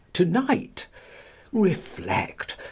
tonight? 0.13 0.87
Reflect. 1.51 2.55